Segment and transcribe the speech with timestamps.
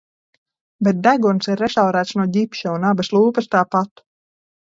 [0.87, 4.05] Bet deguns ir restaurēts no ģipša un abas lūpas tāpat.